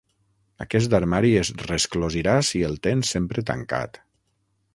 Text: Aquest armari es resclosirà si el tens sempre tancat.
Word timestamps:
Aquest 0.63 0.95
armari 0.99 1.31
es 1.41 1.51
resclosirà 1.67 2.35
si 2.49 2.63
el 2.71 2.81
tens 2.89 3.13
sempre 3.19 3.45
tancat. 3.53 4.03